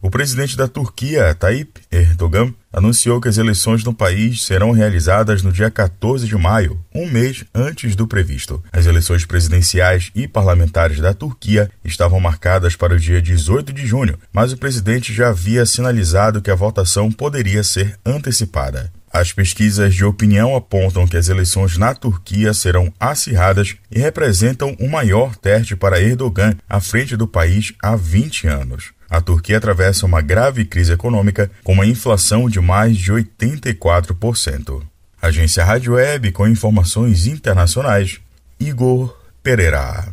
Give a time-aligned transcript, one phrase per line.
[0.00, 5.50] O presidente da Turquia, Tayyip Erdogan, anunciou que as eleições no país serão realizadas no
[5.50, 8.62] dia 14 de maio, um mês antes do previsto.
[8.72, 14.16] As eleições presidenciais e parlamentares da Turquia estavam marcadas para o dia 18 de junho,
[14.32, 18.92] mas o presidente já havia sinalizado que a votação poderia ser antecipada.
[19.18, 24.88] As pesquisas de opinião apontam que as eleições na Turquia serão acirradas e representam o
[24.88, 28.92] maior teste para Erdogan à frente do país há 20 anos.
[29.10, 34.82] A Turquia atravessa uma grave crise econômica com uma inflação de mais de 84%.
[35.20, 38.20] Agência Rádio Web com informações internacionais.
[38.60, 40.12] Igor Pereira.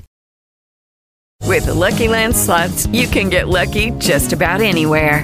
[1.44, 5.24] With the Lucky Land slots, you can get lucky just about anywhere.